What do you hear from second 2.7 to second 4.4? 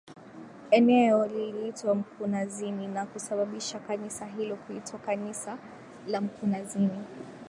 na kusabibisha kanisa